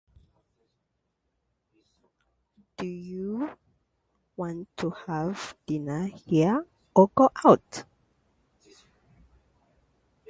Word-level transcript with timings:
Do 2.77 2.87
you 2.87 3.51
want 4.35 4.75
to 4.77 4.89
have 5.05 5.55
dinner 5.67 6.07
here 6.25 6.65
or 6.95 7.11
go 7.13 7.29
out? 7.45 7.83